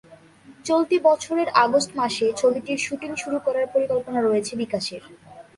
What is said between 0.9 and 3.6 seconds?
বছরের আগস্ট মাসে ছবিটির শুটিং শুরু